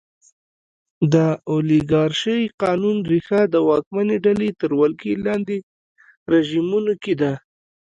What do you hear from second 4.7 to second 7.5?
ولکې لاندې رژیمونو کې ده.